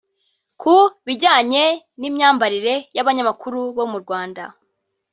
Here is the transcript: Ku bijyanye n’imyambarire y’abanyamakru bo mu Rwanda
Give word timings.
Ku 0.61 0.75
bijyanye 1.05 1.63
n’imyambarire 1.99 2.75
y’abanyamakru 2.95 3.59
bo 3.75 3.85
mu 3.91 3.97
Rwanda 4.03 4.43